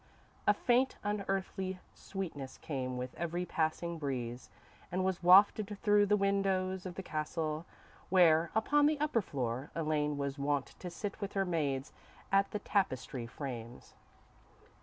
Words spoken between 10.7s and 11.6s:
to sit with her